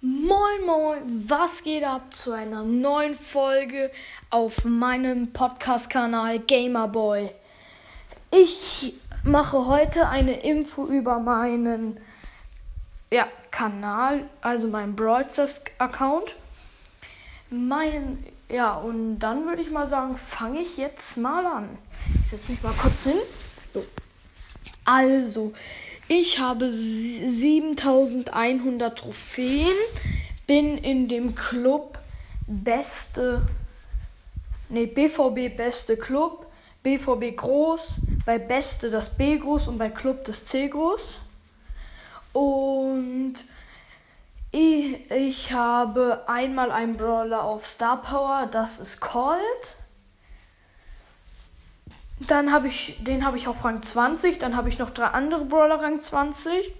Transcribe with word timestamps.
Moin 0.00 0.64
Moin, 0.64 1.28
was 1.28 1.64
geht 1.64 1.82
ab 1.82 2.14
zu 2.14 2.30
einer 2.30 2.62
neuen 2.62 3.16
Folge 3.16 3.90
auf 4.30 4.64
meinem 4.64 5.32
Podcast-Kanal 5.32 6.38
Gamerboy? 6.38 7.30
Ich 8.30 8.94
mache 9.24 9.66
heute 9.66 10.08
eine 10.08 10.40
Info 10.42 10.86
über 10.86 11.18
meinen 11.18 11.98
ja, 13.10 13.26
Kanal, 13.50 14.28
also 14.40 14.68
meinen 14.68 14.94
Broadcast-Account. 14.94 16.36
Mein, 17.50 18.24
ja, 18.48 18.74
und 18.74 19.18
dann 19.18 19.46
würde 19.46 19.62
ich 19.62 19.70
mal 19.72 19.88
sagen, 19.88 20.14
fange 20.14 20.60
ich 20.60 20.76
jetzt 20.76 21.16
mal 21.16 21.44
an. 21.44 21.76
Ich 22.22 22.30
setze 22.30 22.52
mich 22.52 22.62
mal 22.62 22.74
kurz 22.80 23.02
hin. 23.02 23.18
So. 23.74 23.84
Also, 24.84 25.52
ich 26.08 26.38
habe 26.38 26.70
7100 26.70 28.98
Trophäen, 28.98 29.76
bin 30.46 30.78
in 30.78 31.08
dem 31.08 31.34
Club 31.34 31.98
Beste, 32.46 33.42
nee, 34.70 34.86
BVB 34.86 35.54
Beste 35.54 35.98
Club, 35.98 36.46
BVB 36.82 37.36
Groß, 37.36 37.96
bei 38.24 38.38
Beste 38.38 38.88
das 38.88 39.14
B 39.16 39.36
Groß 39.36 39.68
und 39.68 39.76
bei 39.76 39.90
Club 39.90 40.24
das 40.24 40.46
C 40.46 40.68
Groß. 40.68 41.20
Und 42.32 43.34
ich, 44.50 45.52
habe 45.52 46.22
einmal 46.26 46.70
einen 46.70 46.96
Brawler 46.96 47.44
auf 47.44 47.66
Star 47.66 48.00
Power, 48.00 48.48
das 48.50 48.80
ist 48.80 49.00
Cold. 49.00 49.76
Dann 52.20 52.52
habe 52.52 52.68
ich, 52.68 52.96
den 53.00 53.24
habe 53.24 53.36
ich 53.36 53.46
auf 53.48 53.64
Rang 53.64 53.82
20. 53.82 54.38
Dann 54.38 54.56
habe 54.56 54.68
ich 54.68 54.78
noch 54.78 54.90
drei 54.90 55.06
andere 55.06 55.44
Brawler 55.44 55.80
Rang 55.80 56.00
20. 56.00 56.72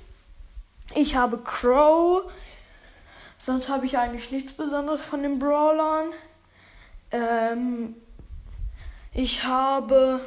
Ich 0.95 1.15
habe 1.15 1.39
Crow. 1.39 2.31
Sonst 3.39 3.69
habe 3.69 3.87
ich 3.87 3.97
eigentlich 3.97 4.31
nichts 4.31 4.53
Besonderes 4.53 5.05
von 5.05 5.23
den 5.23 5.39
Brawlern. 5.39 6.11
Ähm, 7.13 7.97
ich 9.15 9.45
habe. 9.45 10.21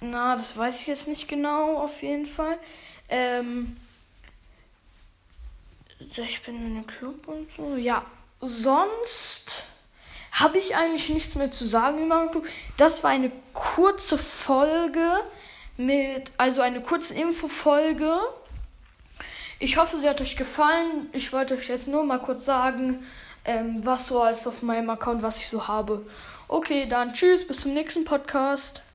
Na, 0.00 0.36
das 0.36 0.56
weiß 0.56 0.80
ich 0.80 0.86
jetzt 0.88 1.08
nicht 1.08 1.28
genau, 1.28 1.78
auf 1.78 2.02
jeden 2.02 2.26
Fall. 2.26 2.58
Ähm, 3.08 3.76
ich 5.98 6.42
bin 6.42 6.56
in 6.56 6.76
einem 6.76 6.86
Club 6.86 7.28
und 7.28 7.48
so. 7.56 7.76
Ja, 7.76 8.04
sonst 8.40 9.64
habe 10.32 10.58
ich 10.58 10.74
eigentlich 10.74 11.10
nichts 11.10 11.34
mehr 11.34 11.50
zu 11.50 11.66
sagen 11.66 11.98
über 11.98 12.16
Naruto. 12.16 12.42
Das 12.78 13.04
war 13.04 13.10
eine 13.10 13.30
kurze 13.52 14.18
Folge 14.18 15.12
mit, 15.76 16.32
also 16.38 16.62
eine 16.62 16.80
kurze 16.80 17.14
Infofolge. 17.14 18.18
Ich 19.58 19.76
hoffe, 19.76 20.00
sie 20.00 20.08
hat 20.08 20.20
euch 20.20 20.36
gefallen. 20.36 21.08
Ich 21.12 21.32
wollte 21.32 21.54
euch 21.54 21.68
jetzt 21.68 21.86
nur 21.86 22.02
mal 22.04 22.18
kurz 22.18 22.44
sagen, 22.44 23.06
ähm, 23.44 23.80
was 23.84 24.06
so 24.06 24.22
alles 24.22 24.46
auf 24.46 24.62
meinem 24.62 24.90
Account, 24.90 25.22
was 25.22 25.38
ich 25.38 25.48
so 25.48 25.68
habe. 25.68 26.06
Okay, 26.48 26.86
dann 26.86 27.12
tschüss, 27.12 27.46
bis 27.46 27.60
zum 27.60 27.74
nächsten 27.74 28.04
Podcast. 28.04 28.82